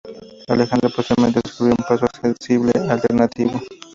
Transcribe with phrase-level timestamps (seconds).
[0.47, 3.59] Alejandro posteriormente descubrió un paso accesible alternativo.